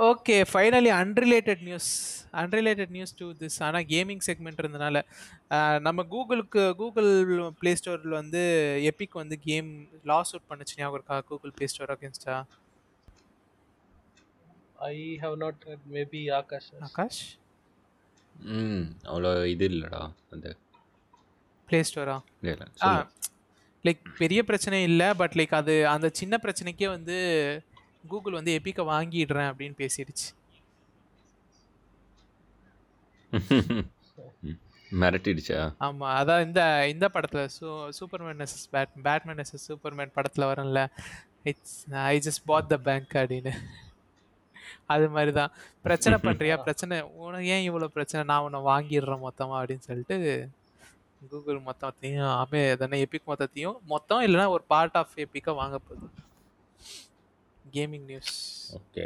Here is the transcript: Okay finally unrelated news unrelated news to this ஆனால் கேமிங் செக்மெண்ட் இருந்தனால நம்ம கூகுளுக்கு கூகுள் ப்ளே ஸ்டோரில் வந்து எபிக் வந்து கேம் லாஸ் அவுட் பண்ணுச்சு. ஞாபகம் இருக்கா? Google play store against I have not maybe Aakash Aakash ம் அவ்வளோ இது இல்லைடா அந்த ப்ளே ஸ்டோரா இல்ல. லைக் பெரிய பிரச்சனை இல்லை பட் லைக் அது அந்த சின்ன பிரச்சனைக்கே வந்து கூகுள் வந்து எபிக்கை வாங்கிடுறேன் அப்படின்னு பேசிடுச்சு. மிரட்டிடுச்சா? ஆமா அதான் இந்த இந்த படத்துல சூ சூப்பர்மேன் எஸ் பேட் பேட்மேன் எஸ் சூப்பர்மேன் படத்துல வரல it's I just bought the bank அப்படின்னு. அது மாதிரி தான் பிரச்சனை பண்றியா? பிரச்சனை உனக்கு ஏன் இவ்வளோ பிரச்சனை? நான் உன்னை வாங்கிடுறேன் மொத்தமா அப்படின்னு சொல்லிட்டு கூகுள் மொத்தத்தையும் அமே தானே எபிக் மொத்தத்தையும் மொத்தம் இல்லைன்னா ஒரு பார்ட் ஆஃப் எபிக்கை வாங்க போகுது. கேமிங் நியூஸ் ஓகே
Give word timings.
Okay 0.00 0.36
finally 0.50 0.90
unrelated 0.98 1.62
news 1.62 1.88
unrelated 2.32 2.92
news 2.94 3.12
to 3.16 3.26
this 3.40 3.58
ஆனால் 3.62 3.86
கேமிங் 3.86 4.22
செக்மெண்ட் 4.26 4.60
இருந்தனால 4.62 4.98
நம்ம 5.78 6.04
கூகுளுக்கு 6.12 6.62
கூகுள் 6.74 7.10
ப்ளே 7.58 7.72
ஸ்டோரில் 7.74 8.18
வந்து 8.18 8.42
எபிக் 8.90 9.20
வந்து 9.20 9.38
கேம் 9.40 9.68
லாஸ் 10.04 10.32
அவுட் 10.32 10.48
பண்ணுச்சு. 10.50 10.76
ஞாபகம் 10.76 10.98
இருக்கா? 10.98 11.16
Google 11.30 11.52
play 11.56 11.66
store 11.66 11.92
against 11.96 12.36
I 14.88 14.96
have 15.16 15.36
not 15.36 15.64
maybe 15.92 16.22
Aakash 16.32 16.70
Aakash 16.88 17.22
ம் 18.54 18.84
அவ்வளோ 19.04 19.32
இது 19.46 19.68
இல்லைடா 19.70 20.02
அந்த 20.30 20.48
ப்ளே 21.68 21.80
ஸ்டோரா 21.82 22.16
இல்ல. 22.44 22.64
லைக் 23.84 24.00
பெரிய 24.18 24.40
பிரச்சனை 24.42 24.78
இல்லை 24.82 25.08
பட் 25.14 25.36
லைக் 25.38 25.54
அது 25.54 25.74
அந்த 25.86 26.06
சின்ன 26.12 26.34
பிரச்சனைக்கே 26.42 26.88
வந்து 26.88 27.16
கூகுள் 28.04 28.32
வந்து 28.32 28.52
எபிக்கை 28.58 28.84
வாங்கிடுறேன் 28.92 29.50
அப்படின்னு 29.50 29.76
பேசிடுச்சு. 29.82 30.28
மிரட்டிடுச்சா? 35.00 35.58
ஆமா 35.86 36.06
அதான் 36.18 36.44
இந்த 36.46 36.62
இந்த 36.86 37.06
படத்துல 37.14 37.42
சூ 37.56 37.66
சூப்பர்மேன் 37.98 38.42
எஸ் 38.46 38.68
பேட் 38.72 38.94
பேட்மேன் 39.04 39.42
எஸ் 39.44 39.66
சூப்பர்மேன் 39.68 40.14
படத்துல 40.16 40.48
வரல 40.50 40.80
it's 41.44 41.76
I 42.06 42.16
just 42.18 42.44
bought 42.46 42.68
the 42.68 42.78
bank 42.88 43.14
அப்படின்னு. 43.14 43.52
அது 44.86 45.06
மாதிரி 45.10 45.32
தான் 45.32 45.52
பிரச்சனை 45.84 46.16
பண்றியா? 46.26 46.56
பிரச்சனை 46.66 46.96
உனக்கு 47.24 47.46
ஏன் 47.54 47.66
இவ்வளோ 47.68 47.88
பிரச்சனை? 47.96 48.22
நான் 48.24 48.44
உன்னை 48.46 48.60
வாங்கிடுறேன் 48.70 49.24
மொத்தமா 49.26 49.56
அப்படின்னு 49.60 49.88
சொல்லிட்டு 49.88 50.18
கூகுள் 51.22 51.60
மொத்தத்தையும் 51.68 52.30
அமே 52.42 52.62
தானே 52.82 52.98
எபிக் 53.06 53.30
மொத்தத்தையும் 53.30 53.78
மொத்தம் 53.84 54.24
இல்லைன்னா 54.26 54.48
ஒரு 54.56 54.64
பார்ட் 54.68 54.98
ஆஃப் 55.02 55.14
எபிக்கை 55.24 55.54
வாங்க 55.60 55.78
போகுது. 55.80 56.08
கேமிங் 57.74 58.06
நியூஸ் 58.06 58.34
ஓகே 58.76 59.04